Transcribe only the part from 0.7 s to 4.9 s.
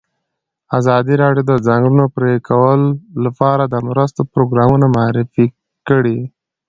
ازادي راډیو د د ځنګلونو پرېکول لپاره د مرستو پروګرامونه